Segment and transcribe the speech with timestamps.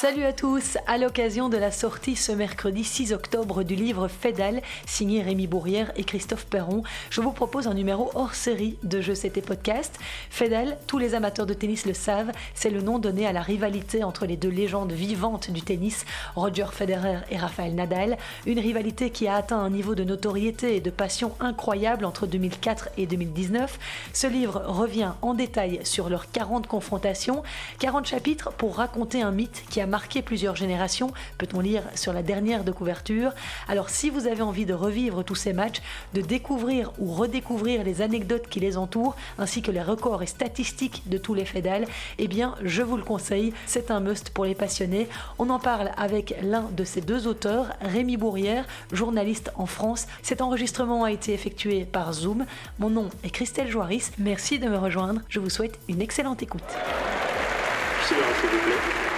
[0.00, 4.62] Salut à tous À l'occasion de la sortie ce mercredi 6 octobre du livre Fédal,
[4.86, 9.12] signé Rémi Bourrière et Christophe Perron, je vous propose un numéro hors série de Jeux
[9.12, 9.98] CT Podcast.
[10.30, 14.02] Fédal, tous les amateurs de tennis le savent, c'est le nom donné à la rivalité
[14.02, 18.16] entre les deux légendes vivantes du tennis, Roger Federer et Rafael Nadal.
[18.46, 22.88] Une rivalité qui a atteint un niveau de notoriété et de passion incroyable entre 2004
[22.96, 23.78] et 2019.
[24.14, 27.42] Ce livre revient en détail sur leurs 40 confrontations,
[27.80, 32.22] 40 chapitres pour raconter un mythe qui a marqué plusieurs générations, peut-on lire sur la
[32.22, 33.32] dernière de couverture.
[33.68, 35.82] Alors si vous avez envie de revivre tous ces matchs,
[36.14, 41.02] de découvrir ou redécouvrir les anecdotes qui les entourent, ainsi que les records et statistiques
[41.06, 41.86] de tous les fédales,
[42.18, 45.08] eh bien je vous le conseille, c'est un must pour les passionnés.
[45.38, 50.06] On en parle avec l'un de ces deux auteurs, Rémi Bourrière, journaliste en France.
[50.22, 52.46] Cet enregistrement a été effectué par Zoom.
[52.78, 54.12] Mon nom est Christelle Joaris.
[54.18, 55.20] Merci de me rejoindre.
[55.28, 56.62] Je vous souhaite une excellente écoute.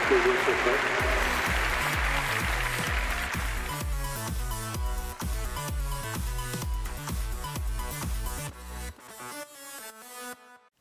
[0.08, 1.01] Thank you,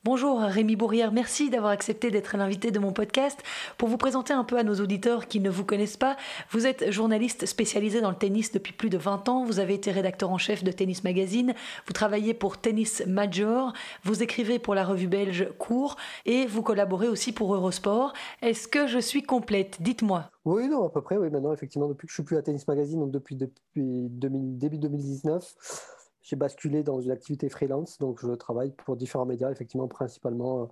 [0.03, 3.39] Bonjour Rémi Bourrière, merci d'avoir accepté d'être l'invité de mon podcast.
[3.77, 6.17] Pour vous présenter un peu à nos auditeurs qui ne vous connaissent pas,
[6.49, 9.91] vous êtes journaliste spécialisé dans le tennis depuis plus de 20 ans, vous avez été
[9.91, 11.53] rédacteur en chef de Tennis Magazine,
[11.85, 17.07] vous travaillez pour Tennis Major, vous écrivez pour la revue belge Cours et vous collaborez
[17.07, 18.13] aussi pour Eurosport.
[18.41, 19.83] Est-ce que je suis complète?
[19.83, 20.31] Dites-moi.
[20.45, 22.67] Oui, non, à peu près, oui, maintenant, effectivement, depuis que je suis plus à Tennis
[22.67, 28.71] Magazine, donc depuis, depuis début 2019, j'ai basculé dans une activité freelance, donc je travaille
[28.71, 30.65] pour différents médias, effectivement, principalement euh,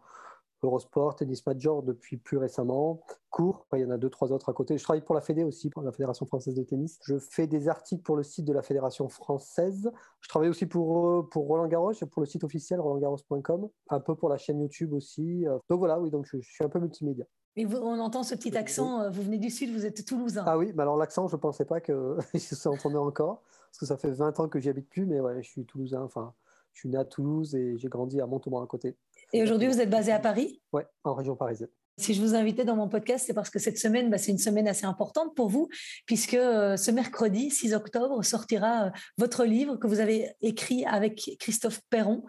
[0.63, 4.53] Eurosport, Tennis Major depuis plus récemment, Cours, il y en a deux, trois autres à
[4.53, 4.77] côté.
[4.77, 6.99] Je travaille pour la Fédé aussi, pour la Fédération française de tennis.
[7.03, 9.89] Je fais des articles pour le site de la Fédération française.
[10.19, 14.15] Je travaille aussi pour, euh, pour Roland Garros, pour le site officiel rolandgarros.com, un peu
[14.15, 15.47] pour la chaîne YouTube aussi.
[15.47, 15.57] Euh.
[15.69, 17.25] Donc voilà, oui, donc je, suis un peu multimédia.
[17.55, 20.43] Mais on entend ce petit accent, vous venez du Sud, vous êtes toulousain.
[20.45, 23.85] Ah oui, mais alors l'accent, je ne pensais pas que se s'entendait encore parce que
[23.85, 26.01] ça fait 20 ans que j'y habite plus, mais ouais, je suis toulousain.
[26.01, 26.33] Enfin,
[26.73, 28.97] je suis né à Toulouse et j'ai grandi à Montauban à côté.
[29.33, 30.61] Et aujourd'hui, vous êtes basé à Paris?
[30.73, 31.69] Ouais, en région parisienne.
[31.99, 34.37] Si je vous invitais dans mon podcast, c'est parce que cette semaine, bah, c'est une
[34.37, 35.67] semaine assez importante pour vous,
[36.05, 41.35] puisque euh, ce mercredi 6 octobre sortira euh, votre livre que vous avez écrit avec
[41.41, 42.23] Christophe Perron.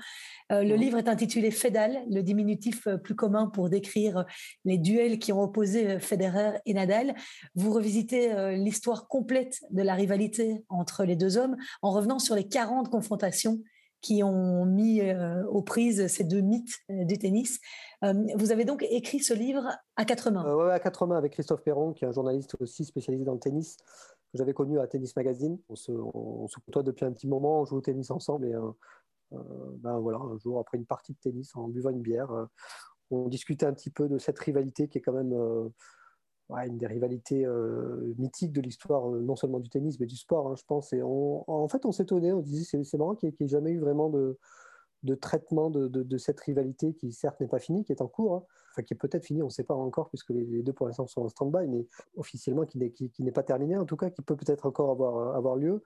[0.51, 4.25] Euh, le livre est intitulé Fédal, le diminutif plus commun pour décrire
[4.65, 7.15] les duels qui ont opposé Federer et Nadal.
[7.55, 12.49] Vous revisitez l'histoire complète de la rivalité entre les deux hommes en revenant sur les
[12.49, 13.61] 40 confrontations
[14.01, 15.03] qui ont mis
[15.49, 17.61] aux prises ces deux mythes du tennis.
[18.05, 20.45] Euh, vous avez donc écrit ce livre à quatre mains.
[20.47, 23.35] Euh, oui, à quatre mains avec Christophe Perron, qui est un journaliste aussi spécialisé dans
[23.35, 25.59] le tennis, que j'avais connu à Tennis Magazine.
[25.69, 28.71] On se, on, côtoie depuis un petit moment, on joue au tennis ensemble et euh,
[29.79, 32.31] ben voilà, un jour après une partie de tennis, en buvant une bière,
[33.11, 35.35] on discutait un petit peu de cette rivalité qui est quand même
[36.57, 37.47] une des rivalités
[38.19, 40.93] mythiques de l'histoire, non seulement du tennis, mais du sport, hein, je pense.
[40.93, 44.11] Et en fait, on s'étonnait, on disait c'est marrant qu'il n'y ait, jamais eu vraiment
[44.11, 44.39] de,
[45.03, 48.45] de traitement de, cette rivalité qui certes n'est pas finie, qui est en cours, hein.
[48.73, 51.07] enfin qui est peut-être finie, on ne sait pas encore puisque les, deux pour l'instant
[51.07, 52.79] sont en stand-by, mais officiellement qui
[53.19, 55.83] n'est pas terminé, en tout cas qui peut peut-être encore avoir, avoir lieu.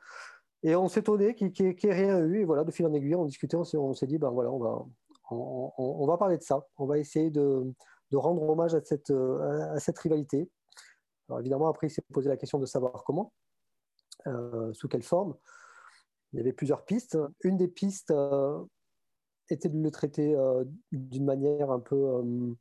[0.63, 3.15] Et on s'est étonné qu'il n'y ait rien eu, et voilà, de fil en aiguille,
[3.15, 4.85] on discutait, on s'est dit, ben voilà, on va,
[5.31, 7.73] on, va parler de ça, on va essayer de,
[8.17, 10.51] rendre hommage à cette, à cette rivalité.
[11.29, 13.33] Alors évidemment, après, il s'est posé la question de savoir comment,
[14.27, 15.35] euh, sous quelle forme.
[16.33, 17.19] Il y avait plusieurs pistes.
[17.43, 18.63] Une des pistes, euh,
[19.51, 22.55] était de le traiter euh, d'une manière un peu, euh,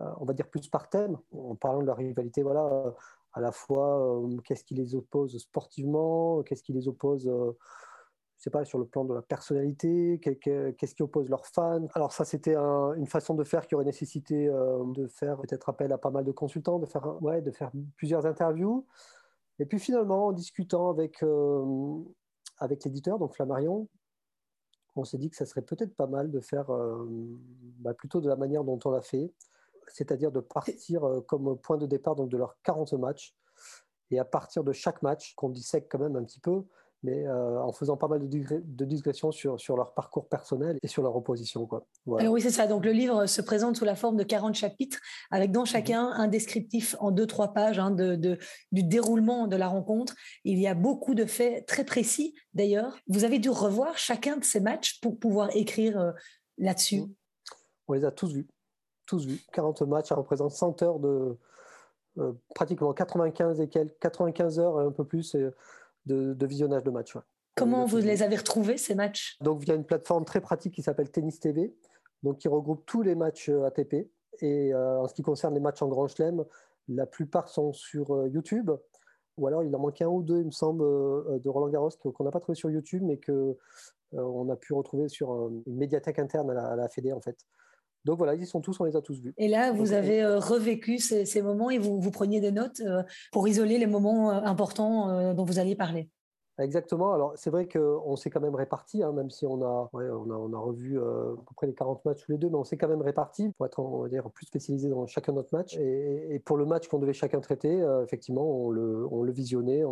[0.00, 2.94] euh, on va dire plus par thème, en parlant de la rivalité, voilà,
[3.32, 7.30] à la fois qu'est-ce qui les oppose sportivement, qu'est-ce qui les oppose
[8.38, 11.86] je sais pas, sur le plan de la personnalité, qu'est-ce qui oppose leurs fans.
[11.94, 15.98] Alors ça, c'était une façon de faire qui aurait nécessité de faire peut-être appel à
[15.98, 18.86] pas mal de consultants, de faire, ouais, de faire plusieurs interviews.
[19.58, 21.24] Et puis finalement, en discutant avec,
[22.58, 23.88] avec l'éditeur, donc Flammarion,
[24.98, 27.06] on s'est dit que ça serait peut-être pas mal de faire euh,
[27.78, 29.32] bah, plutôt de la manière dont on l'a fait,
[29.86, 33.34] c'est-à-dire de partir euh, comme point de départ donc de leurs 40 matchs,
[34.10, 36.64] et à partir de chaque match, qu'on dissèque quand même un petit peu,
[37.02, 41.02] mais euh, en faisant pas mal de, digressions sur, sur leur parcours personnel et sur
[41.02, 41.66] leur opposition.
[41.66, 41.86] Quoi.
[42.18, 42.66] Alors oui, c'est ça.
[42.66, 44.98] Donc le livre se présente sous la forme de 40 chapitres,
[45.30, 46.20] avec dans chacun mhm.
[46.20, 48.38] un descriptif en deux, trois pages hein, de, de,
[48.72, 50.14] du déroulement de la rencontre.
[50.44, 52.98] Il y a beaucoup de faits très précis, d'ailleurs.
[53.06, 56.12] Vous avez dû revoir chacun de ces matchs pour pouvoir écrire euh,
[56.58, 57.02] là-dessus.
[57.02, 57.14] Mhm.
[57.86, 58.48] On les a tous vus.
[59.06, 59.40] Tous vus.
[59.52, 61.38] 40 matchs, ça représente 100 heures de...
[62.18, 65.36] Euh, pratiquement 95 et quelques, 95 heures, un peu plus
[66.06, 67.16] de, visionnage de matchs.
[67.56, 69.36] Comment vous les avez retrouvés, ces matchs?
[69.40, 71.74] Donc, via une plateforme très pratique qui s'appelle Tennis TV,
[72.22, 74.10] donc qui regroupe tous les matchs euh, ATP.
[74.40, 76.44] Et euh, en ce qui concerne les matchs en Grand Chelem,
[76.88, 78.70] La plupart sont sur YouTube,
[79.36, 82.24] ou alors il en manque un ou deux, il me semble, de Roland Garros qu'on
[82.24, 83.56] n'a pas trouvé sur YouTube, mais que
[84.12, 87.36] on a pu retrouver sur une médiathèque interne à la, à la Fédé en fait.
[88.08, 89.34] Donc voilà, ils sont tous, on les a tous vus.
[89.36, 92.82] Et là, vous avez revécu ces, moments et vous, vous preniez des notes
[93.32, 96.08] pour isoler les moments importants dont vous alliez parler.
[96.58, 97.12] Exactement.
[97.12, 100.58] Alors, c'est vrai qu'on s'est quand même répartis, hein, même si on a, on a,
[100.58, 102.88] revu euh, à peu près les 40 matchs tous les deux, mais on s'est quand
[102.88, 105.76] même répartis pour être on va dire, plus spécialisé dans chacun notre match.
[105.76, 109.84] Et, pour le match qu'on devait chacun traiter, euh, effectivement, on le, on le visionnait.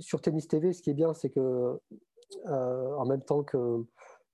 [0.00, 1.80] Sur Tennis TV, ce qui est bien, c'est que
[2.46, 3.84] euh, en même temps que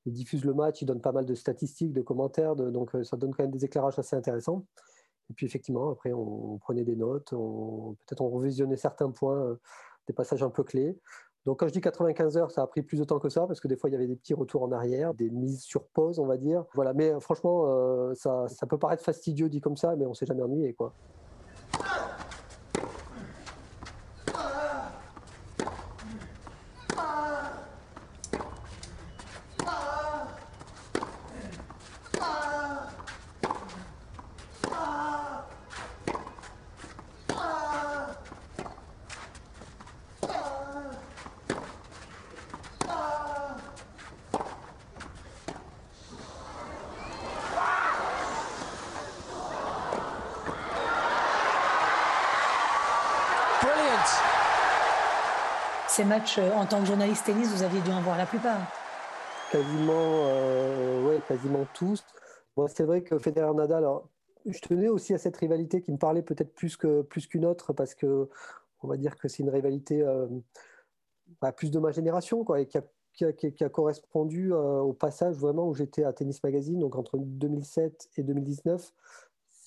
[0.07, 3.45] diffusent le match, ils donnent pas mal de statistiques, de commentaires, donc ça donne quand
[3.45, 4.65] même des éclairages assez intéressants.
[5.31, 9.59] Et puis effectivement, après, on, prenait des notes, peut-être on revisionnait certains points,
[10.07, 10.99] des passages un peu clés.
[11.49, 13.59] Donc quand je dis 95 heures, ça a pris plus de temps que ça parce
[13.59, 16.19] que des fois il y avait des petits retours en arrière, des mises sur pause,
[16.19, 16.65] on va dire.
[16.75, 20.13] Voilà, mais euh, franchement, euh, ça, ça peut paraître fastidieux dit comme ça, mais on
[20.13, 20.93] s'est jamais ennuyé, quoi.
[55.99, 58.61] Ces matchs euh, en tant que journaliste tennis, vous aviez dû en voir la plupart.
[59.51, 62.05] Quasiment, euh, ouais, quasiment tous.
[62.57, 64.09] Bon, c'est vrai que Federer Nadal, alors,
[64.47, 67.73] je tenais aussi à cette rivalité qui me parlait peut-être plus que plus qu'une autre
[67.73, 68.29] parce que
[68.81, 70.29] on va dire que c'est une rivalité euh,
[71.41, 75.67] bah, plus de ma génération quoi, et qui a, qui a, correspondu au passage vraiment
[75.67, 78.93] où j'étais à Tennis Magazine, donc entre 2007 et 2019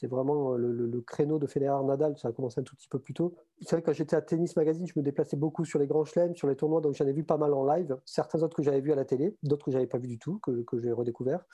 [0.02, 3.14] c'est vraiment le, créneau de Federer Nadal, ça a commencé un tout petit peu plus
[3.14, 3.36] tôt.
[3.62, 6.06] C'est vrai que quand j'étais à Tennis Magazine, je me déplaçais beaucoup sur les grands
[6.06, 7.96] chelems, sur les tournois, donc j'en ai vu pas mal en live.
[8.04, 10.40] Certains autres que j'avais vus à la télé, d'autres que j'avais pas vu du tout,
[10.40, 11.46] que, j'ai redécouvert.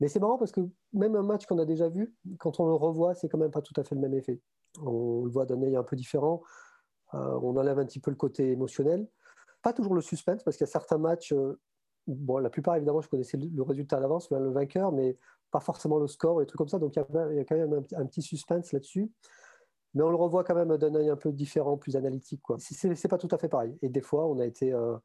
[0.00, 0.60] Mais c'est marrant parce que
[0.92, 3.62] même un match qu'on a déjà vu, quand on le revoit, c'est quand même pas
[3.62, 4.38] tout à fait le même effet.
[4.82, 6.42] On le voit d'un œil un peu différent.
[7.14, 9.08] Euh, on enlève un petit peu le côté émotionnel.
[9.62, 11.58] Pas toujours le suspense, parce qu'il y a certains matchs, euh,
[12.06, 15.16] bon, la plupart évidemment, je connaissais le, résultat à l'avance, le vainqueur, mais
[15.54, 16.80] pas forcément le score et trucs comme ça.
[16.80, 19.08] Donc il y, a quand même un, petit suspense là-dessus.
[19.94, 22.42] Mais on le revoit quand même d'un œil un peu différent, plus analytique.
[22.42, 22.56] Quoi.
[22.58, 23.78] C'est, pas tout à fait pareil.
[23.80, 24.96] Et des fois, on a été euh,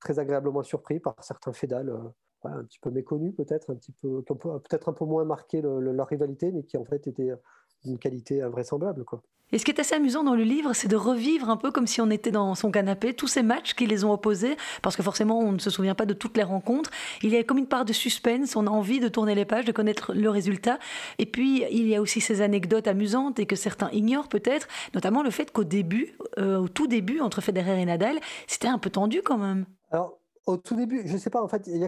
[0.00, 1.98] très agréablement surpris par certains fédales, euh,
[2.44, 5.60] un petit peu méconnus peut-être, un petit peu, qui ont peut-être un peu moins marqué
[5.60, 7.34] leur rivalité, mais qui en fait étaient
[7.84, 9.04] d'une qualité invraisemblable.
[9.04, 9.22] Quoi.
[9.52, 11.86] Et ce qui est assez amusant dans le livre, c'est de revivre un peu comme
[11.86, 15.02] si on était dans son canapé, tous ces matchs qui les ont opposés, parce que
[15.02, 16.90] forcément on ne se souvient pas de toutes les rencontres.
[17.22, 19.64] Il y a comme une part de suspense, on a envie de tourner les pages,
[19.64, 20.78] de connaître le résultat.
[21.18, 25.22] Et puis il y a aussi ces anecdotes amusantes et que certains ignorent peut-être, notamment
[25.22, 28.90] le fait qu'au début, euh, au tout début, entre Federer et Nadal, c'était un peu
[28.90, 29.66] tendu quand même.
[29.90, 31.80] Alors au tout début, je ne sais pas, en fait, ce qu'il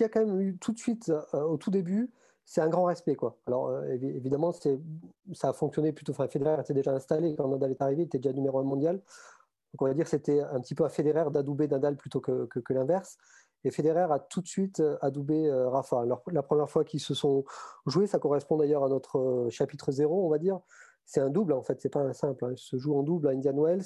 [0.00, 2.10] y a quand même eu tout de suite euh, au tout début,
[2.44, 3.14] c'est un grand respect.
[3.14, 3.38] Quoi.
[3.46, 6.12] Alors, euh, évidemment, ça a fonctionné plutôt.
[6.12, 8.96] Enfin, Federer était déjà installé quand Nadal est arrivé, il était déjà numéro un mondial.
[8.96, 12.48] Donc, on va dire que c'était un petit peu à Federer d'adouber Nadal plutôt que,
[12.70, 13.16] l'inverse.
[13.64, 16.00] Et Federer a tout de suite euh, adoubé euh, Rafa.
[16.00, 17.44] Alors, la première fois qu'ils se sont
[17.86, 20.60] joués, ça correspond d'ailleurs à notre chapitre 0, on va dire.
[21.04, 22.44] C'est un double, en fait, c'est pas un simple.
[22.44, 22.52] Hein.
[22.52, 23.84] Ils se jouent en double à Indian Wells.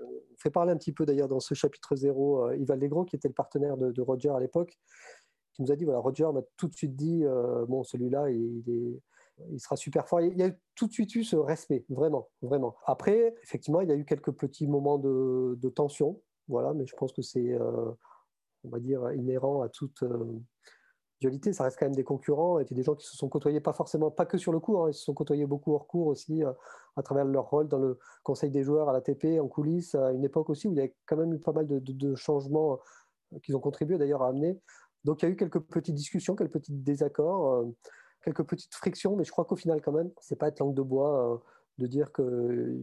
[0.00, 3.26] On fait parler un petit peu d'ailleurs dans ce chapitre 0 Yves Allegro, qui était
[3.28, 4.78] le partenaire de Roger à l'époque
[5.58, 8.62] qui nous a dit voilà, Roger m'a tout de suite dit euh, bon, celui-là, il,
[8.68, 9.02] est,
[9.50, 10.20] il sera super fort.
[10.20, 12.76] Il y a tout de suite eu ce respect, vraiment, vraiment.
[12.86, 17.12] Après, effectivement, il y a eu quelques petits moments de, tension, voilà, mais je pense
[17.12, 17.90] que c'est, euh,
[18.62, 20.40] on va dire, inhérent à toute euh,
[21.20, 21.52] dualité.
[21.52, 24.12] Ça reste quand même des concurrents et des gens qui se sont côtoyés, pas forcément,
[24.12, 26.44] pas que sur le cours, hein, ils se sont côtoyés beaucoup hors cours aussi,
[26.94, 30.12] à travers leur rôle dans le conseil des joueurs à la TP, en coulisses, à
[30.12, 32.78] une époque aussi où il y a quand même eu pas mal de changements
[33.42, 34.58] qu'ils ont contribué d'ailleurs à amener.
[35.04, 37.76] Donc il y a eu quelques petites discussions, quelques petits désaccords, euh,
[38.24, 40.82] quelques petites frictions, mais je crois qu'au final quand même, c'est pas être langue de
[40.82, 41.38] bois euh,
[41.78, 42.78] de dire que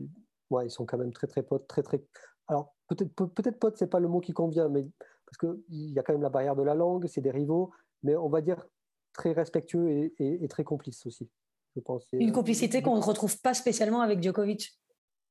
[0.49, 2.03] ouais, ils sont quand même très très potes, très très.
[2.47, 4.87] Alors peut-être peut-être potes, c'est pas le mot qui convient, mais
[5.25, 7.71] parce qu'il y a quand même la barrière de la langue, c'est des rivaux,
[8.03, 8.65] mais on va dire
[9.13, 11.29] très respectueux et, très complices aussi.
[11.75, 12.07] Je pense.
[12.13, 14.79] Une complicité qu'on ne retrouve pas spécialement avec Djokovic.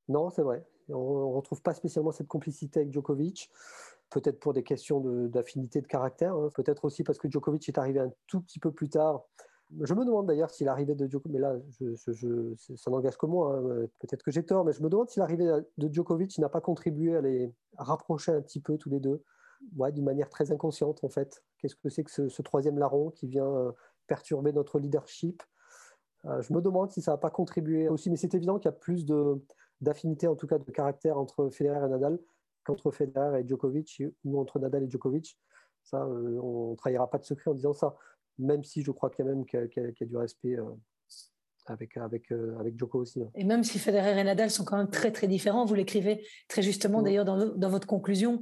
[0.08, 0.66] Non, c'est vrai.
[0.88, 3.50] On ne retrouve pas spécialement cette complicité avec Djokovic
[4.10, 6.50] peut-être pour des questions d'affinité de, caractère, hein.
[6.54, 9.24] peut-être aussi parce que Djokovic est arrivé un tout petit peu plus tard.
[9.80, 11.56] Je me demande d'ailleurs si l'arrivée de Djokovic, mais là,
[12.76, 13.86] ça n'engage que moi, hein.
[13.98, 17.16] peut-être que j'ai tort, mais je me demande si l'arrivée de Djokovic n'a pas contribué
[17.16, 19.22] à les rapprocher un petit peu tous les deux,
[19.92, 21.42] d'une manière très inconsciente en fait.
[21.58, 23.72] Qu'est-ce que c'est que ce, troisième larron qui vient euh,
[24.06, 25.42] perturber notre leadership?
[26.26, 28.74] Euh, Je me demande si ça n'a pas contribué aussi, mais c'est évident qu'il y
[28.74, 29.06] a plus
[29.80, 32.18] d'affinité, en tout cas de caractère entre Federer et Nadal
[32.64, 35.38] qu'entre Federer et Djokovic ou entre Nadal et Djokovic.
[35.82, 37.94] Ça, euh, on ne trahira pas de secret en disant ça,
[38.38, 40.64] même si je crois qu'il y a même qu'il y, a du respect euh,
[41.66, 43.22] avec, avec, euh, avec Djoko aussi.
[43.22, 43.30] Hein.
[43.34, 46.62] Et même si Federer et Nadal sont quand même très très différents, vous l'écrivez très
[46.62, 48.40] justement d'ailleurs dans, dans, votre conclusion.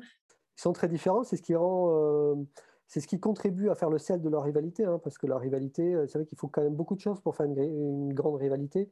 [0.59, 2.47] Ils sont très différents, c'est ce qui rend
[2.87, 5.39] c'est ce qui contribue à faire le sel de leur rivalité, hein, parce que la
[5.39, 8.35] rivalité, c'est vrai qu'il faut quand même beaucoup de choses pour faire une, une grande
[8.35, 8.91] rivalité.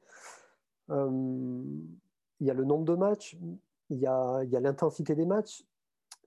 [0.88, 0.96] il
[2.40, 3.36] y a le nombre de matchs,
[3.90, 5.64] il y a l'intensité des matchs,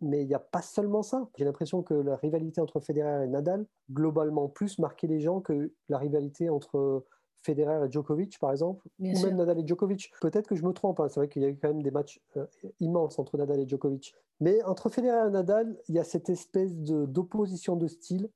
[0.01, 1.27] mais il n'y a pas seulement ça.
[1.37, 5.73] J'ai l'impression que la rivalité entre Federer et Nadal, globalement, plus marquait les gens que
[5.89, 7.05] la rivalité entre
[7.41, 10.11] Federer et Djokovic, par exemple, ou même Nadal et Djokovic.
[10.21, 11.07] Peut-être que je me trompe, hein.
[11.09, 12.45] c'est vrai qu'il y a eu quand même des matchs euh,
[12.79, 14.13] immenses entre Nadal et Djokovic.
[14.39, 18.29] Mais entre Federer et Nadal, il y a cette espèce d'opposition de, style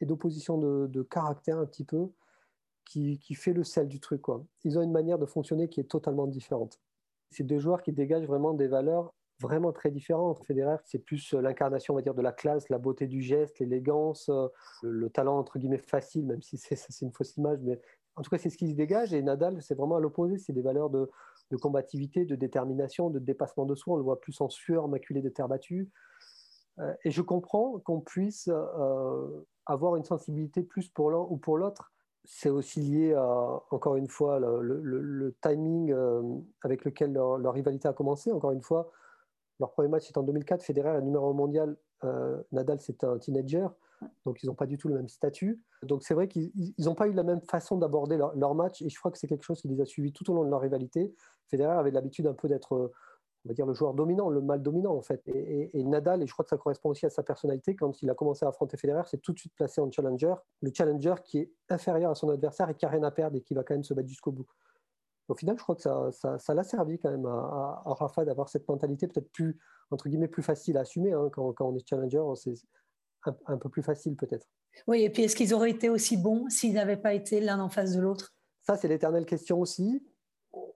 [0.00, 2.08] et d'opposition de, caractère un petit peu
[2.84, 4.22] qui, qui, fait le sel du truc.
[4.22, 4.44] Quoi.
[4.64, 6.80] Ils ont une manière de fonctionner qui est totalement différente.
[7.32, 9.12] C'est deux joueurs qui dégagent vraiment des valeurs
[9.42, 10.42] vraiment très différentes.
[10.44, 13.58] Federer, c'est plus euh, l'incarnation, on va dire, de la classe, la beauté du geste,
[13.58, 14.48] l'élégance, euh,
[14.82, 17.80] le, talent, entre guillemets, facile, même si c'est une fausse image, mais
[18.16, 19.12] en tout cas, c'est ce qui se dégage.
[19.12, 20.38] Et Nadal, c'est vraiment à l'opposé.
[20.38, 21.10] C'est des valeurs de,
[21.60, 23.94] combativité, de détermination, de dépassement de soi.
[23.94, 25.90] On le voit plus en sueur, maculé de terre battue.
[26.78, 28.50] Euh, et je comprends qu'on puisse
[29.66, 31.92] avoir une sensibilité plus pour l'un ou pour l'autre
[32.24, 35.94] c'est aussi lié à, encore une fois, le, timing
[36.62, 38.32] avec lequel leur, rivalité a commencé.
[38.32, 38.90] Encore une fois,
[39.60, 40.62] leur premier match, c'est en 2004.
[40.62, 41.76] Federer est numéro mondial.
[42.04, 43.66] Euh, Nadal, c'est un teenager.
[44.26, 45.62] Donc, ils n'ont pas du tout le même statut.
[45.84, 48.82] Donc, c'est vrai qu'ils n'ont pas eu la même façon d'aborder leur, match.
[48.82, 50.50] Et je crois que c'est quelque chose qui les a suivis tout au long de
[50.50, 51.14] leur rivalité.
[51.48, 52.90] Federer avait l'habitude un peu d'être,
[53.44, 55.22] on va dire, le joueur dominant, le mal dominant, en fait.
[55.26, 58.14] Et, Nadal, et je crois que ça correspond aussi à sa personnalité, quand il a
[58.14, 60.34] commencé à affronter Federer, c'est tout de suite placé en challenger.
[60.60, 63.40] Le challenger qui est inférieur à son adversaire et qui n'a rien à perdre et
[63.40, 64.46] qui va quand même se battre jusqu'au bout
[65.28, 68.68] au final, je crois que ça, ça, l'a servi quand même à, Rafa d'avoir cette
[68.68, 69.58] mentalité peut-être plus,
[69.90, 71.12] entre guillemets, plus facile à assumer.
[71.12, 72.54] Hein, quand, on est challenger, c'est
[73.46, 74.46] un, peu plus facile peut-être.
[74.86, 77.68] Oui, et puis est-ce qu'ils auraient été aussi bons s'ils n'avaient pas été l'un en
[77.68, 78.34] face de l'autre?
[78.62, 80.04] Ça, c'est l'éternelle question aussi.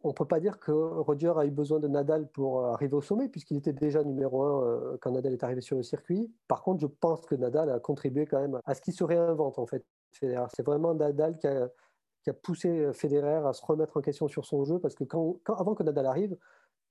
[0.07, 3.03] On ne peut pas dire que Roger a eu besoin de Nadal pour arriver au
[3.03, 6.33] sommet, puisqu'il était déjà numéro un euh, quand Nadal est arrivé sur le circuit.
[6.47, 9.59] Par contre, je pense que Nadal a contribué quand même à ce qu'il se réinvente,
[9.59, 9.85] en fait.
[10.13, 11.69] C'est vraiment Nadal qui a,
[12.23, 15.03] qui a poussé euh, Federer à se remettre en question sur son jeu, parce que
[15.03, 16.37] quand, avant que Nadal arrive,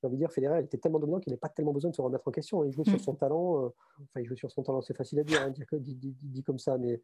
[0.02, 2.02] j'ai envie de dire, Federer était tellement dominant qu'il n'avait pas tellement besoin de se
[2.02, 2.66] remettre en question.
[2.66, 3.00] Il jouait sur mm.
[3.00, 3.70] son talent, euh,
[4.04, 7.02] enfin, il jouait sur son talent, c'est facile à dire, hein, dit, comme ça, mais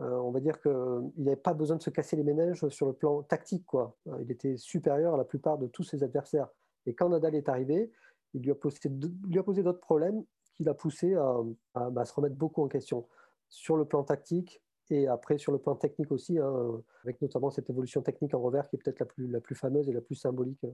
[0.00, 0.72] euh, on va dire qu'il
[1.18, 3.66] n'avait pas besoin de se casser les ménages sur le plan tactique.
[3.66, 3.96] Quoi.
[4.20, 6.48] Il était supérieur à la plupart de tous ses adversaires.
[6.86, 7.92] Et quand Nadal est arrivé,
[8.34, 11.36] il lui a posé, d'autres problèmes qui l'a poussé à,
[11.74, 13.06] à, se remettre beaucoup en question
[13.48, 17.70] sur le plan tactique, et après, sur le plan technique aussi, hein, avec notamment cette
[17.70, 20.16] évolution technique en revers qui est peut-être la plus, la plus fameuse et la plus
[20.16, 20.72] symbolique euh,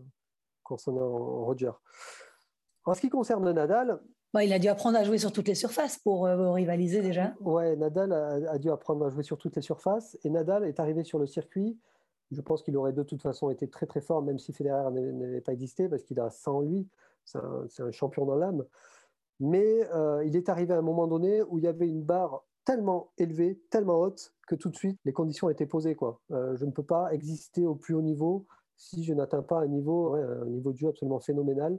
[0.63, 1.09] concernant
[1.45, 1.71] Roger.
[2.85, 4.01] En ce qui concerne Nadal.
[4.35, 7.35] Bah, il a dû apprendre à jouer sur toutes les surfaces pour euh, rivaliser déjà.
[7.41, 10.19] Ouais, Nadal a, dû apprendre à jouer sur toutes les surfaces.
[10.23, 11.79] Et Nadal est arrivé sur le circuit.
[12.31, 15.41] Je pense qu'il aurait de toute façon été très très fort, même si Federer n'avait
[15.41, 16.87] pas existé, parce qu'il a ça en lui.
[17.25, 18.65] C'est un, champion dans l'âme.
[19.41, 22.45] Mais euh, il est arrivé à un moment donné où il y avait une barre
[22.67, 25.95] tellement élevée, tellement haute, que tout de suite, les conditions étaient posées.
[25.95, 26.21] Quoi.
[26.33, 29.67] Euh, je ne peux pas exister au plus haut niveau si je n'atteins pas un
[29.67, 31.79] niveau, un niveau de jeu absolument phénoménal.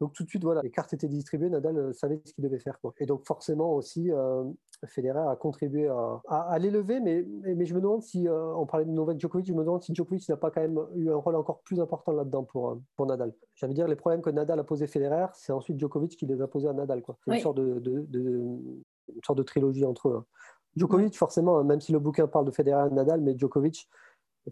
[0.00, 2.58] Donc tout de suite, voilà, les cartes étaient distribuées, Nadal euh, savait ce qu'il devait
[2.58, 2.80] faire.
[2.80, 2.94] Quoi.
[2.98, 4.44] Et donc forcément aussi, euh,
[4.86, 8.90] Federer a contribué à, à, l'élever, mais, mais, je me demande si, on parlait de
[8.90, 11.60] Novak Djokovic, je me demande si Djokovic n'a pas quand même eu un rôle encore
[11.60, 13.34] plus important là-dedans pour, pour Nadal.
[13.54, 16.48] J'allais dire, les problèmes que Nadal a posés Federer, c'est ensuite Djokovic qui les a
[16.48, 17.02] posés à Nadal.
[17.02, 17.18] Quoi.
[17.24, 18.30] C'est une sorte de, de,
[19.14, 20.16] une sorte de trilogie entre eux.
[20.16, 20.24] Hein.
[20.76, 23.88] Djokovic, forcément, hein, même si le bouquin parle de Federer et Nadal, mais Djokovic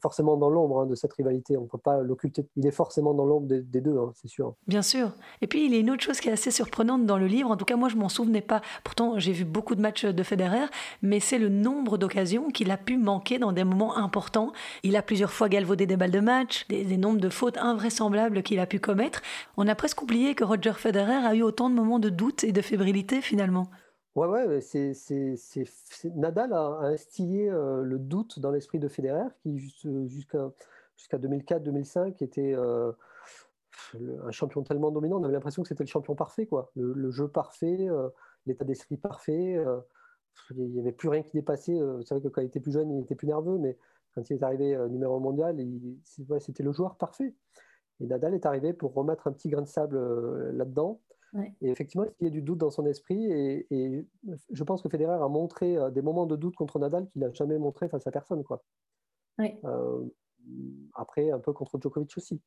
[0.00, 1.56] forcément dans l'ombre hein, de cette rivalité.
[1.56, 2.46] On ne peut pas l'occulter.
[2.56, 4.54] Il est forcément dans l'ombre des, deux, c'est sûr.
[4.66, 5.12] Bien sûr.
[5.40, 7.50] Et puis, il y a une autre chose qui est assez surprenante dans le livre.
[7.50, 8.60] En tout cas, moi, je m'en souvenais pas.
[8.84, 10.66] Pourtant, j'ai vu beaucoup de matchs de Federer,
[11.02, 14.52] mais c'est le nombre d'occasions qu'il a pu manquer dans des moments importants.
[14.82, 18.42] Il a plusieurs fois galvaudé des balles de match, des, des nombres de fautes invraisemblables
[18.42, 19.22] qu'il a pu commettre.
[19.56, 22.52] On a presque oublié que Roger Federer a eu autant de moments de doute et
[22.52, 23.68] de fébrilité finalement.
[24.18, 24.94] Ouais, ouais, c'est,
[26.16, 29.56] Nadal a, instillé euh, le doute dans l'esprit de Federer, qui
[30.08, 30.50] jusqu'à
[30.96, 32.90] jusqu'à 2004-2005 était euh,
[34.24, 36.72] un champion tellement dominant, on avait l'impression que c'était le champion parfait, quoi.
[36.74, 38.08] Le, jeu parfait, euh,
[38.46, 39.56] l'état d'esprit parfait.
[40.50, 41.78] il n'y avait plus rien qui dépassait.
[42.04, 43.78] c'est vrai que quand il était plus jeune, il était plus nerveux, mais
[44.16, 45.64] quand il est arrivé numéro mondial,
[46.40, 47.36] c'était le joueur parfait.
[48.00, 49.96] Et Nadal est arrivé pour remettre un petit grain de sable
[50.50, 51.00] là-dedans
[51.60, 54.06] et effectivement, il y a du doute dans son esprit et,
[54.50, 57.32] je pense que Federer a montré euh, des moments de doute contre Nadal qu'il n'a
[57.32, 58.42] jamais montré face à personne.
[58.44, 58.62] Quoi.
[59.40, 60.04] Euh,
[60.94, 62.40] après, un peu contre Djokovic aussi.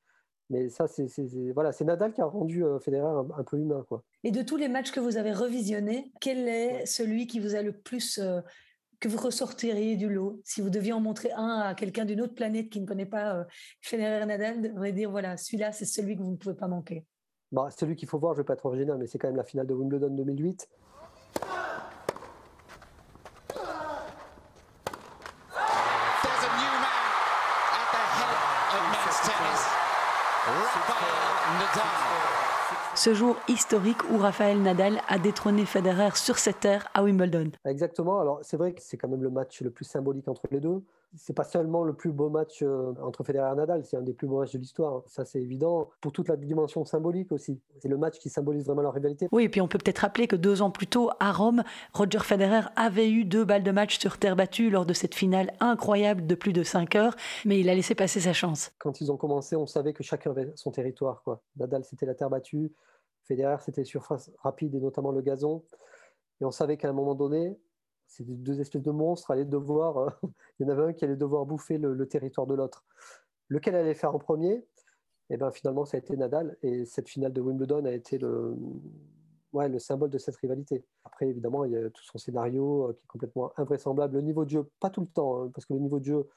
[0.50, 1.08] Mais ça, c'est
[1.54, 4.04] voilà, c'est Nadal qui a rendu Federer un, peu humain, quoi.
[4.24, 7.62] Et de tous les matchs que vous avez revisionnés, quel est celui qui vous a
[7.62, 8.20] le plus
[9.02, 10.40] que vous ressortiriez du lot?
[10.46, 13.36] Si vous deviez en montrer un à quelqu'un d'une autre planète qui ne connaît pas
[13.36, 13.44] euh,
[13.82, 17.06] Federer Nadal, vous dire voilà, celui-là, c'est celui que vous ne pouvez pas manquer.
[17.52, 19.38] Bah, celui qu'il faut voir, je ne vais pas être original, mais c'est quand même
[19.38, 20.70] la finale de Wimbledon 2008.
[33.02, 37.52] ce jour historique où Rafael Nadal a détrôné Federer sur cette terre à Wimbledon.
[37.66, 38.20] Exactement.
[38.20, 40.84] Alors c'est vrai que c'est quand même le match le plus symbolique entre les deux.
[41.18, 44.14] C'est pas seulement le plus beau match euh, entre Federer et Nadal, c'est un des
[44.14, 44.96] plus beaux matchs de l'histoire.
[44.96, 45.04] Hein.
[45.08, 45.90] Ça c'est évident.
[46.00, 47.60] Pour toute la dimension symbolique aussi.
[47.80, 49.28] C'est le match qui symbolise vraiment leur rivalité.
[49.32, 51.64] Oui, et puis on peut peut-être rappeler que deux ans plus tôt, à Rome,
[51.94, 55.52] Roger Federer avait eu deux balles de match sur terre battue lors de cette finale
[55.60, 57.16] incroyable de plus de 5 heures,
[57.46, 58.72] mais il a laissé passer sa chance.
[58.80, 61.24] Quand ils ont commencé, on savait que chacun avait son territoire.
[61.24, 61.42] Quoi.
[61.58, 62.72] Nadal c'était la terre battue.
[63.24, 65.64] Federer, c'était surface rapide et notamment le gazon.
[66.42, 67.58] Et on savait qu'à un moment donné,
[68.12, 69.98] ces deux espèces de monstres allaient devoir.
[69.98, 70.10] Euh,
[70.60, 72.84] il y en avait un qui allait devoir bouffer le, territoire de l'autre.
[73.48, 74.54] Lequel allait faire en premier?
[74.54, 76.58] Et eh bien finalement, ça a été Nadal.
[76.62, 78.58] Et cette finale de Wimbledon a été le
[79.80, 80.84] symbole de cette rivalité.
[81.06, 84.16] Après, évidemment, il y a tout son scénario euh, qui est complètement invraisemblable.
[84.16, 86.30] Le niveau de jeu, pas tout le temps, hein, parce que le niveau de jeu,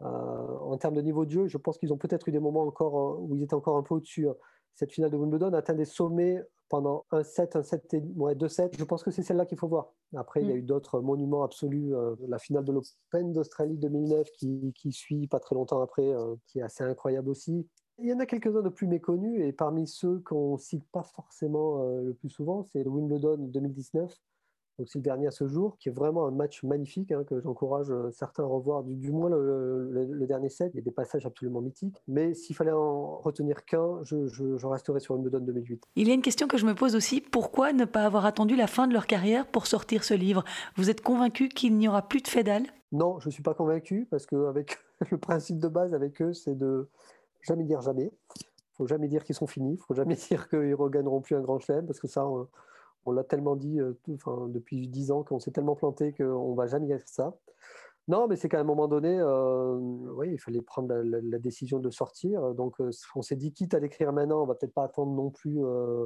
[0.00, 2.62] euh, en termes de niveau de jeu, je pense qu'ils ont peut-être eu des moments
[2.62, 4.28] encore où ils étaient encore un peu au-dessus.
[4.28, 4.36] Hein
[4.76, 8.70] cette finale de Wimbledon atteint des sommets pendant un set, un set, ouais, deux sets.
[8.78, 9.92] Je pense que c'est celle-là qu'il faut voir.
[10.14, 10.58] Après, il y a mm.
[10.58, 11.94] eu d'autres monuments absolus.
[11.94, 16.36] Euh, la finale de l'Open d'Australie 2009 qui, qui, suit pas très longtemps après, euh,
[16.46, 17.66] qui est assez incroyable aussi.
[17.98, 21.82] Il y en a quelques-uns de plus méconnus et parmi ceux qu'on cite pas forcément
[21.82, 24.14] euh, le plus souvent, c'est le Wimbledon 2019
[24.78, 27.40] donc c'est le dernier à ce jour, qui est vraiment un match magnifique hein, que
[27.40, 30.70] j'encourage euh, certains à revoir, du, moins le, dernier set.
[30.74, 32.02] Il y a des passages absolument mythiques.
[32.08, 35.84] Mais s'il fallait en retenir qu'un, je, je, resterai sur Wimbledon 2008.
[35.96, 38.54] Il y a une question que je me pose aussi pourquoi ne pas avoir attendu
[38.54, 40.44] la fin de leur carrière pour sortir ce livre?
[40.76, 44.06] Vous êtes convaincu qu'il n'y aura plus de Fédal Non, je ne suis pas convaincu
[44.10, 44.76] parce qu'avec
[45.10, 46.90] le principe de base avec eux, c'est de
[47.40, 48.12] jamais dire jamais.
[48.42, 49.78] Il faut jamais dire qu'ils sont finis.
[49.78, 52.46] Il faut jamais dire qu'ils ne regagneront plus un grand chelem parce que ça on
[53.12, 53.94] l'a tellement dit euh,
[54.48, 57.36] depuis dix ans qu'on s'est tellement planté qu'on ne va jamais faire ça.
[58.08, 59.74] Non, mais c'est qu'à un moment donné, euh,
[60.14, 62.54] oui, il fallait prendre la, décision de sortir.
[62.54, 65.30] Donc, euh, on s'est dit, quitte à l'écrire maintenant, on va peut-être pas attendre non
[65.30, 65.58] plus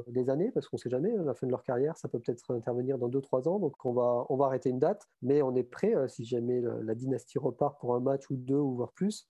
[0.07, 1.15] des années, parce qu'on ne sait jamais.
[1.15, 3.59] Hein, la fin de leur carrière, ça peut peut-être intervenir dans deux, trois ans.
[3.59, 5.07] Donc, on va, on arrêter une date.
[5.21, 8.73] Mais on est prêt, si jamais la, dynastie repart pour un match ou deux, ou
[8.73, 9.29] voire plus,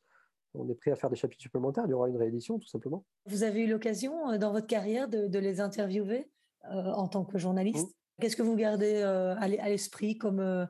[0.54, 1.84] on est prêt à faire des chapitres supplémentaires.
[1.88, 3.04] Il y aura une réédition, tout simplement.
[3.26, 6.32] Vous avez eu l'occasion, dans votre carrière, de les interviewer?
[6.70, 7.88] En tant que journaliste?
[7.88, 8.02] Mmh.
[8.22, 10.68] Qu'est-ce que vous gardez euh, à l'esprit comme, euh,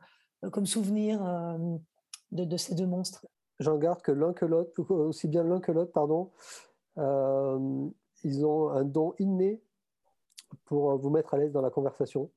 [0.52, 1.22] comme souvenir
[2.32, 3.28] de, ces deux monstres?
[3.60, 6.32] J'en garde que l'un que l'autre, aussi bien l'un que l'autre, pardon,
[6.98, 9.62] ils ont un don inné
[10.66, 12.32] pour vous mettre à l'aise dans la conversation.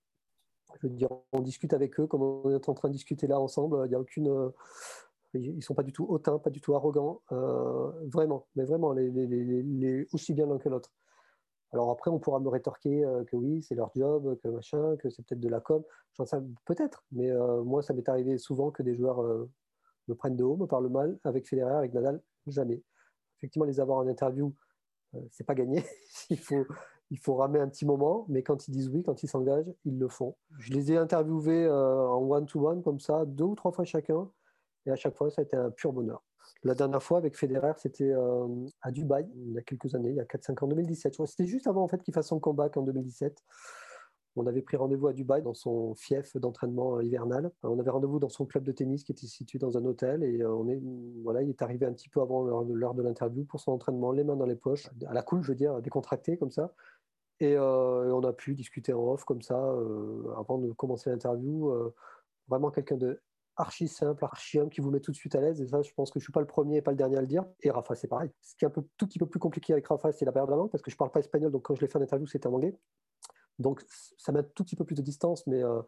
[0.83, 3.39] Je veux dire, on discute avec eux comme on est en train de discuter là
[3.39, 3.83] ensemble.
[3.87, 4.53] Il n'y a aucune.
[5.35, 7.23] ils sont pas du tout hautains, pas du tout arrogants.
[7.31, 10.91] vraiment, mais vraiment, les aussi bien l'un que l'autre.
[11.75, 15.11] Alors après, on pourra me rétorquer euh, que oui, c'est leur job, que machin, que
[15.11, 15.83] c'est peut-être de la com.
[16.17, 19.51] J'en sais peut-être, mais euh, moi, ça m'est arrivé souvent que des joueurs euh,
[20.07, 21.19] me prennent de haut, me parlent mal.
[21.25, 22.81] Avec Federer, avec Nadal, jamais.
[23.39, 24.55] Effectivement, les avoir en interview,
[25.33, 25.85] c'est pas gagné.
[26.31, 26.65] il faut
[27.11, 29.99] il faut ramer un petit moment, mais quand ils disent oui, quand ils s'engagent, ils
[29.99, 30.37] le font.
[30.59, 34.31] Je les ai interviewés en one-to-one, comme ça, deux ou trois fois chacun,
[34.87, 36.23] et à chaque fois, ça a été un pur bonheur.
[36.63, 38.47] La dernière fois avec Federer, c'était euh,
[38.81, 41.15] à Dubaï, il y a quelques années, il y a 4-5 ans, 2017.
[41.27, 43.43] C'était juste avant en fait, qu'il fasse son comeback en 2017.
[44.37, 47.53] On avait pris rendez-vous à Dubaï dans son fief d'entraînement hivernal.
[47.63, 50.41] On avait rendez-vous dans son club de tennis qui était situé dans un hôtel et
[50.41, 50.81] euh, on est,
[51.23, 54.25] voilà, il est arrivé un petit peu avant l'heure de l'interview pour son entraînement, les
[54.25, 56.73] mains dans les poches, à la cool, je veux dire, décontracté comme ça.
[57.41, 59.59] Et, euh, on a pu discuter en off comme ça
[60.37, 61.73] avant de commencer l'interview.
[62.49, 63.21] vraiment quelqu'un de
[63.57, 65.61] archi simple, archi humble, qui vous met tout de suite à l'aise.
[65.61, 67.21] Et ça, je pense que je suis pas le premier et pas le dernier à
[67.21, 67.45] le dire.
[67.63, 68.31] Et Rafa, c'est pareil.
[68.43, 70.47] Ce qui est un peu, tout petit peu plus compliqué avec Rafa, c'est la barrière
[70.47, 72.03] de la langue, parce que je parle pas espagnol, donc quand je l'ai fait en
[72.03, 72.77] interview, c'était en anglais.
[73.59, 73.83] Donc
[74.19, 75.81] ça met un tout petit peu plus de distance, mais euh,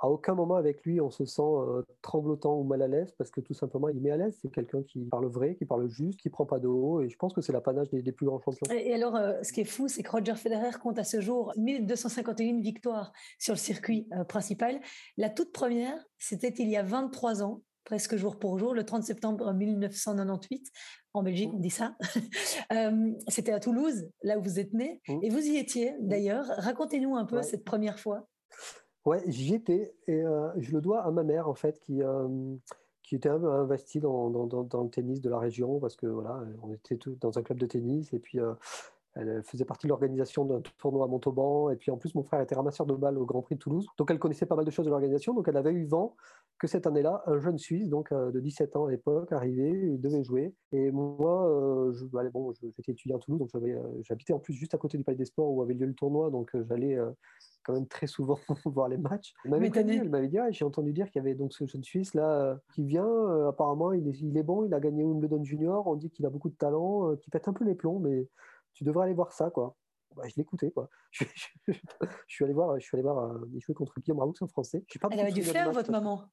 [0.00, 3.30] à aucun moment avec lui on se sent euh, tremblotant ou mal à l'aise parce
[3.30, 4.38] que tout simplement il met à l'aise.
[4.40, 7.16] C'est quelqu'un qui parle vrai, qui parle juste, qui prend pas de haut et je
[7.16, 8.66] pense que c'est l'apanage des, des, plus grands champions.
[8.70, 11.52] Et alors, euh, ce qui est fou, c'est que Roger Federer compte à ce jour
[11.56, 14.80] 1251 victoires sur le circuit euh, principal.
[15.16, 19.02] La toute première, c'était il y a 23 ans presque jour pour jour, le 30
[19.02, 20.70] septembre 1998.
[21.12, 21.96] En Belgique, on dit ça.
[23.28, 25.00] C'était à Toulouse, là où vous êtes né.
[25.08, 25.18] Mmh.
[25.22, 26.44] Et vous y étiez, d'ailleurs.
[26.58, 28.28] Racontez-nous un peu cette première fois.
[29.06, 32.28] Ouais, j'y étais et euh, je le dois à ma mère en fait qui, euh,
[33.02, 36.72] qui était investi dans, dans, dans, le tennis de la région parce que voilà, on
[36.72, 38.38] était tous dans un club de tennis et puis
[39.14, 41.70] elle faisait partie de l'organisation d'un tournoi à Montauban.
[41.70, 43.86] Et puis en plus, mon frère était ramasseur de balles au Grand Prix de Toulouse.
[43.98, 45.34] Donc elle connaissait pas mal de choses de l'organisation.
[45.34, 46.16] Donc elle avait eu vent
[46.58, 50.22] que cette année-là, un jeune Suisse, donc de 17 ans à l'époque, arrivait, il devait
[50.22, 50.54] jouer.
[50.72, 53.50] Et moi, je, bon, j'étais étudiant à Toulouse, donc
[54.02, 56.30] j'habitais en plus juste à côté du Palais des Sports où avait lieu le tournoi.
[56.30, 56.98] Donc j'allais
[57.64, 59.34] quand même très souvent voir les matchs.
[59.44, 61.82] Elle m'avait elle m'avait dit, ah, j'ai entendu dire qu'il y avait donc ce jeune
[61.82, 65.86] Suisse là qui vient, apparemment il est, il est, bon, il a gagné Wimbledon Junior,
[65.86, 68.28] on dit qu'il a beaucoup de talent, qui pète un peu les plombs, mais
[68.74, 69.76] tu devrais aller voir ça, quoi.
[70.16, 70.88] Bah, je l'écoutais, quoi.
[71.12, 74.46] Je, suis allé voir, je suis allé voir, euh, il jouait contre Guillaume Raoult en
[74.46, 74.84] français.
[75.00, 76.24] Pas elle avait du flair, votre maman?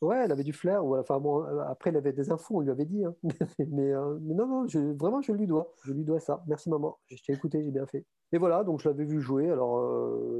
[0.00, 0.84] Ouais, elle avait du flair.
[0.84, 3.04] Ou, enfin, bon, euh, après, elle avait des infos, on lui avait dit.
[3.04, 3.14] Hein.
[3.70, 5.72] mais, euh, mais, non, non, je, vraiment, je lui dois.
[5.84, 6.42] Je lui dois ça.
[6.46, 6.98] Merci, maman.
[7.06, 8.04] Je t'ai écouté, j'ai bien fait.
[8.32, 9.50] Et voilà, donc je l'avais vu jouer.
[9.50, 9.80] Alors,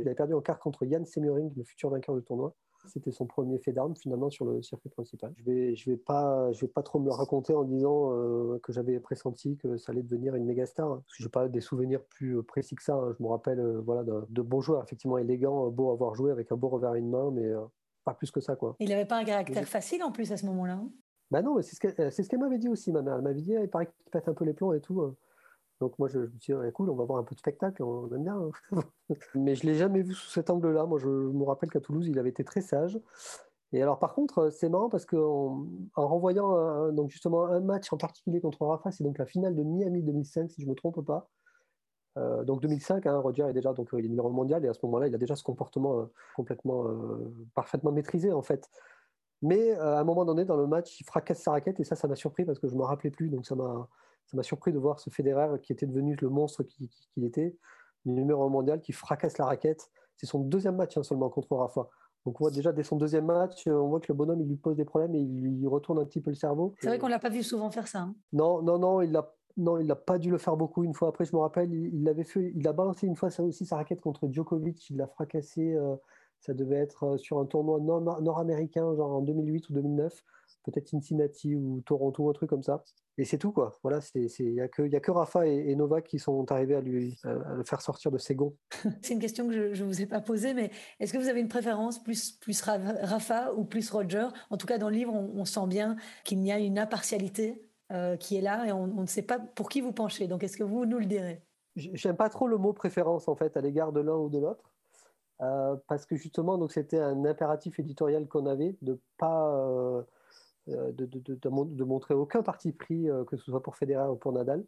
[0.01, 2.55] il avait perdu en quart contre Yann Semmering, le futur vainqueur du tournoi.
[2.87, 5.33] C'était son premier fait d'armes finalement sur le circuit principal.
[5.37, 8.59] Je vais, je vais pas, je vais pas trop me le raconter en disant euh,
[8.62, 10.90] que j'avais pressenti que ça allait devenir une méga star.
[10.90, 11.03] Hein.
[11.07, 12.94] parce que j'ai pas des souvenirs plus euh, précis que ça.
[12.94, 13.14] Hein.
[13.18, 16.57] Je me rappelle, euh, voilà, de, bons joueurs, effectivement élégants, beau avoir joué avec un
[16.57, 17.51] beau revers à une main, mais
[18.05, 18.77] pas plus que ça, quoi.
[18.81, 20.75] Il n'avait pas un caractère facile en plus à ce moment-là.
[20.75, 20.90] Hein?
[21.31, 23.16] bah non, c'est ce qu'elle m'avait dit aussi, ma mère.
[23.16, 25.14] Elle m'avait dit, il paraît qu'il pète un peu les plombs et tout.
[25.81, 28.09] Donc moi, je, me suis dit, cool, on va voir un peu de spectacle, on
[28.15, 28.37] aime bien.
[28.73, 28.81] Hein.
[29.35, 30.87] Mais je ne l'ai jamais vu sous cet angle-là.
[30.87, 32.99] Moi, je me rappelle qu'à Toulouse, il avait été très sage.
[33.73, 37.97] Et alors, par contre, c'est marrant parce qu'en en renvoyant donc justement un match en
[37.97, 41.05] particulier contre Rafa, c'est donc la finale de Miami 2005, si je ne me trompe
[41.05, 41.29] pas.
[42.17, 44.81] Euh, donc 2005, hein, Roger est déjà donc il est numéro mondial et à ce
[44.85, 46.05] moment-là, il a déjà ce comportement euh,
[46.37, 48.71] complètement euh, parfaitement maîtrisé en fait.
[49.43, 52.09] Mais à un moment donné dans le match, il fracasse sa raquette et ça, ça
[52.09, 53.89] m'a surpris parce que je me rappelais plus, donc ça m'a
[54.27, 57.57] ça m'a surpris de voir ce Federer qui était devenu le monstre qu'il était,
[58.07, 59.91] le numéro mondial, qui fracasse la raquette.
[60.17, 61.89] C'est son deuxième match hein, seulement contre Rafa.
[62.25, 64.57] Donc on voit déjà dès son deuxième match, on voit que le bonhomme il lui
[64.57, 66.75] pose des problèmes et il lui retourne un petit peu le cerveau.
[66.81, 68.01] C'est vrai qu'on l'a pas vu souvent faire ça.
[68.01, 68.15] Hein.
[68.33, 70.83] Non, non, non, il a non, il n'a pas dû le faire beaucoup.
[70.83, 72.53] Une fois après, je me rappelle, il, l'avait fait.
[72.57, 74.91] Il a balancé une fois ça aussi sa raquette contre Djokovic.
[74.91, 75.75] Il l'a fracassé.
[75.75, 75.95] Euh,
[76.45, 77.81] ça devait être euh, sur un tournoi
[78.21, 80.23] nord-américain, genre en 2008 ou 2009
[80.65, 82.83] peut-être Cincinnati ou Toronto, un truc comme ça.
[83.17, 83.79] Et c'est tout, quoi.
[83.83, 86.81] Voilà, il n'y a, que, y a que Rafa et, Novak qui sont arrivés à,
[86.81, 88.57] lui, le faire sortir de ses gonds.
[89.03, 91.41] c'est une question que je ne vous ai pas posée, mais est-ce que vous avez
[91.41, 94.27] une préférence plus, plus Rafa ou plus Roger?
[94.51, 98.17] En tout cas, dans le livre, on, sent bien qu'il y a une impartialité euh,
[98.17, 100.27] qui est là et on, ne sait pas pour qui vous penchez.
[100.27, 101.43] Donc, est-ce que vous nous le direz?
[101.77, 104.74] J'aime pas trop le mot préférence, en fait, à l'égard de l'un ou de l'autre.
[105.40, 110.03] Euh, parce que justement, donc c'était un impératif éditorial qu'on avait de pas euh,
[110.68, 114.64] euh, de, montrer aucun parti pris, que ce soit pour Federer ou pour Nadal.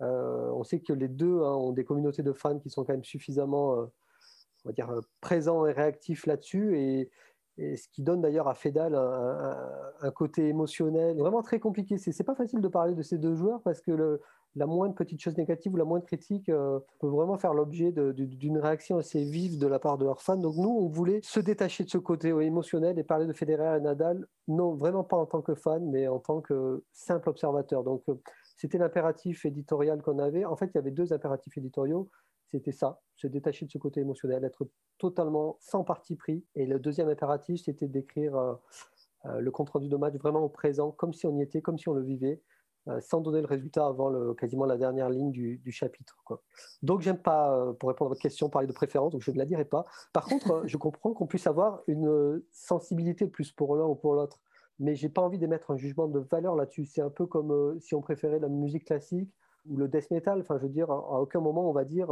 [0.00, 3.04] On sait que les deux hein, ont des communautés de fans qui sont quand même
[3.04, 3.72] suffisamment
[4.64, 6.78] on va dire, présents et réactifs là-dessus.
[6.78, 7.10] Et,
[7.58, 11.98] ce qui donne d'ailleurs à Fedal un, côté émotionnel vraiment très compliqué.
[11.98, 14.22] C'est pas facile de parler de ces deux joueurs parce que le,
[14.56, 18.58] la moindre petite chose négative ou la moindre critique euh, peut vraiment faire l'objet d'une
[18.58, 20.36] réaction assez vive de la part de leurs fans.
[20.36, 23.80] Donc nous, on voulait se détacher de ce côté émotionnel et parler de Federer et
[23.80, 27.84] Nadal, non vraiment pas en tant que fan, mais en tant que simple observateur.
[27.84, 28.14] Donc euh,
[28.56, 30.44] c'était l'impératif éditorial qu'on avait.
[30.44, 32.08] En fait, il y avait deux impératifs éditoriaux.
[32.50, 36.44] C'était ça, se détacher de ce côté émotionnel, être totalement sans parti pris.
[36.54, 40.90] Et le deuxième impératif, c'était d'écrire euh, le compte rendu de match vraiment au présent,
[40.92, 42.40] comme si on y était, comme si on le vivait.
[42.88, 46.16] Euh, sans donner le résultat avant le, quasiment la dernière ligne du, chapitre.
[46.24, 46.40] Quoi.
[46.82, 49.36] Donc, j'aime pas, euh, pour répondre à votre question, parler de préférence, donc je ne
[49.36, 49.84] la dirai pas.
[50.12, 54.14] Par contre, euh, je comprends qu'on puisse avoir une sensibilité plus pour l'un ou pour
[54.14, 54.40] l'autre,
[54.78, 56.86] mais j'ai pas envie d'émettre un jugement de valeur là-dessus.
[56.86, 59.28] C'est un peu comme si on préférait la musique classique
[59.68, 60.40] ou le death metal.
[60.40, 62.08] Enfin, je veux dire, à aucun moment on va dire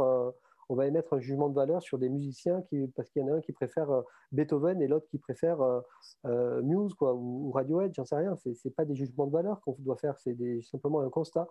[0.69, 3.33] on va émettre un jugement de valeur sur des musiciens qui, parce qu'il y en
[3.33, 4.01] a un qui préfère euh,
[4.31, 5.79] Beethoven et l'autre qui préfère euh,
[6.25, 8.35] euh, Muse quoi, ou, Radiohead, j'en sais rien.
[8.35, 11.47] Ce n'est pas des jugements de valeur qu'on doit faire, c'est simplement un constat.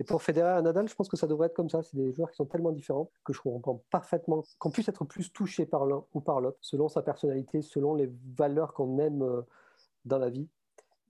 [0.00, 1.82] Et pour Federer et Nadal, je pense que ça devrait être comme ça.
[1.82, 5.32] C'est des joueurs qui sont tellement différents que je comprends parfaitement qu'on puisse être plus
[5.32, 9.44] touché par l'un ou par l'autre, selon sa personnalité, selon les valeurs qu'on aime
[10.04, 10.48] dans la vie.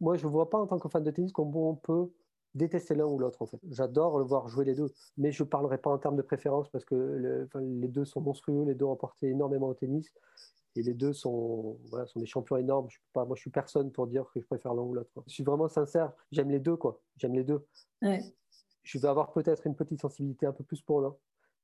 [0.01, 2.11] Moi, je ne vois pas en tant que fan de tennis comment on peut
[2.55, 3.59] détester l'un ou l'autre en fait.
[3.71, 6.69] J'adore le voir jouer les deux, mais je ne parlerai pas en termes de préférence
[6.69, 10.13] parce que les deux sont monstrueux, les deux ont apporté énormément au tennis
[10.77, 12.89] et les deux sont, voilà, sont des champions énormes.
[12.91, 15.11] Je pas, moi, je suis personne pour dire que je préfère l'un ou l'autre.
[15.27, 16.13] Je suis vraiment sincère.
[16.33, 17.01] J'aime les deux, quoi.
[17.17, 17.65] J'aime les deux.
[18.83, 21.15] Je vais avoir peut-être une petite sensibilité un peu plus pour l'un,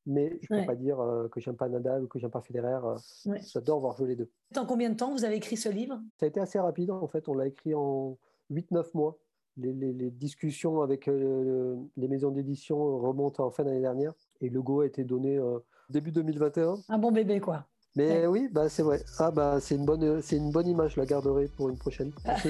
[0.06, 2.40] mais je ne peux pas dire euh, que j'aime pas Nadal ou que j'aime pas
[2.40, 2.80] Federer.
[2.84, 4.30] Euh, j'adore voir jouer les deux.
[4.56, 6.00] En combien de temps vous avez écrit ce livre?
[6.18, 7.28] Ça a été assez rapide, en fait.
[7.28, 8.16] On l'a écrit en
[8.50, 9.18] 8-9 mois
[9.60, 14.80] les, discussions avec euh, les maisons d'édition remontent en fin d'année dernière et le go
[14.80, 16.76] a été donné euh, début 2021.
[16.88, 17.66] Un bon bébé, quoi.
[17.96, 19.02] Mais oui, bah, c'est vrai.
[19.18, 22.12] Ah, bah, c'est une, bonne, c'est une bonne image, je la garderai pour une prochaine.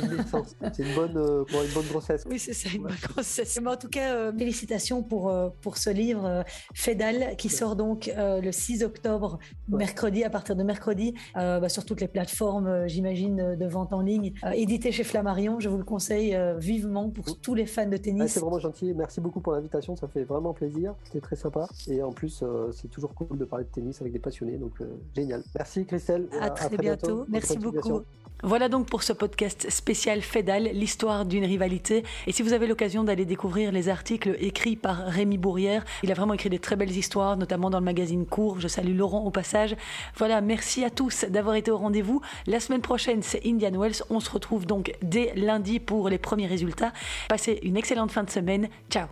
[0.72, 2.24] C'est une bonne, euh, une bonne grossesse.
[2.29, 3.59] Oui, c'est ça, une bonne grossesse.
[3.62, 8.12] Mais en tout cas, euh, félicitations pour, euh, pour ce livre Fédal qui sort donc
[8.16, 13.66] le 6 octobre, mercredi, à partir de mercredi, bah, sur toutes les plateformes, j'imagine, de
[13.66, 14.35] vente en ligne.
[14.53, 18.33] édité chez Flammarion, je vous le conseille vivement pour tous les fans de tennis.
[18.33, 18.92] c'est vraiment gentil.
[18.94, 20.94] Merci beaucoup pour l'invitation, ça fait vraiment plaisir.
[21.05, 21.68] C'était très sympa.
[21.88, 24.74] Et en plus, c'est toujours cool de parler de tennis avec des passionnés, donc
[25.14, 25.30] génial.
[25.57, 26.29] Merci Christelle.
[26.40, 27.25] À, très, bientôt.
[27.29, 28.03] Merci beaucoup.
[28.43, 32.05] Voilà donc pour ce podcast spécial Fédal, l'histoire d'une rivalité.
[32.27, 36.14] Et si vous avez l'occasion d'aller découvrir les articles écrits par Rémi Bourrière, il a
[36.14, 38.59] vraiment écrit des très belles histoires, notamment dans le magazine Cours.
[38.59, 39.77] Je salue Laurent au passage.
[40.16, 42.23] Voilà, merci à tous d'avoir été au rendez-vous.
[42.47, 44.03] La semaine prochaine, c'est Indian Wells.
[44.09, 46.95] On se retrouve donc dès lundi pour les premiers résultats.
[47.29, 48.69] Passez une excellente fin de semaine.
[48.88, 49.09] Ciao